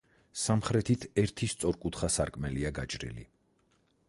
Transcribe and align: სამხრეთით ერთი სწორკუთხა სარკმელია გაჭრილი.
სამხრეთით 0.43 1.05
ერთი 1.23 1.51
სწორკუთხა 1.53 2.11
სარკმელია 2.17 2.73
გაჭრილი. 2.81 3.29